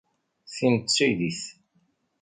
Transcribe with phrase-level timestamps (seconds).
[0.55, 1.41] Tin d taydit.